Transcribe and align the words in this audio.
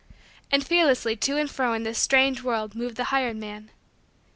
And 0.51 0.65
fearlessly 0.65 1.15
to 1.17 1.37
and 1.37 1.47
fro 1.47 1.73
in 1.73 1.83
this 1.83 1.99
strange 1.99 2.41
world 2.41 2.73
moved 2.73 2.95
the 2.95 3.03
hired 3.13 3.37
man. 3.37 3.69